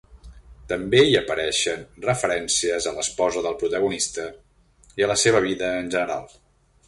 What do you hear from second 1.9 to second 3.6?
referències a l'esposa del